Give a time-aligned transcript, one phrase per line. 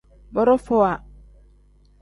[0.33, 0.91] Borofowa.